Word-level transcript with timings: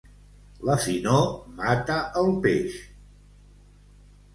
La 0.69 0.77
finor 0.85 1.21
mata 1.61 2.01
el 2.25 2.33
peix. 2.49 2.83